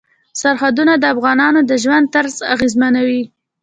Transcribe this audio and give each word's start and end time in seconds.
سرحدونه 0.41 0.93
د 0.97 1.03
افغانانو 1.13 1.59
د 1.69 1.71
ژوند 1.83 2.05
طرز 2.13 2.35
اغېزمنوي. 2.53 3.23